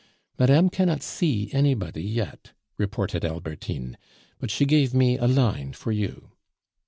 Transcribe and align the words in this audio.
"Madame 0.39 0.67
cannot 0.67 1.03
see 1.03 1.53
anybody 1.53 2.01
yet," 2.01 2.53
reported 2.75 3.23
Albertine, 3.23 3.99
"but 4.39 4.49
she 4.49 4.65
gave 4.65 4.95
me 4.95 5.15
a 5.15 5.27
line 5.27 5.73
for 5.73 5.91
you." 5.91 6.31